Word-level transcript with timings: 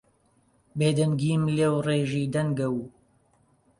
بێدەنگیم 0.77 1.43
لێوڕێژی 1.55 2.31
دەنگە 2.33 2.67
و 2.75 2.77